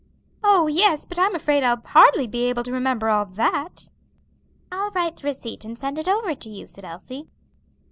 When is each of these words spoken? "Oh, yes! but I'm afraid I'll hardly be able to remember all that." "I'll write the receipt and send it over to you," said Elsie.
"Oh, 0.43 0.65
yes! 0.65 1.05
but 1.05 1.19
I'm 1.19 1.35
afraid 1.35 1.61
I'll 1.63 1.79
hardly 1.85 2.25
be 2.25 2.45
able 2.45 2.63
to 2.63 2.71
remember 2.71 3.09
all 3.09 3.23
that." 3.27 3.91
"I'll 4.71 4.89
write 4.89 5.17
the 5.17 5.27
receipt 5.27 5.63
and 5.63 5.77
send 5.77 5.99
it 5.99 6.07
over 6.07 6.33
to 6.33 6.49
you," 6.49 6.65
said 6.67 6.83
Elsie. 6.85 7.29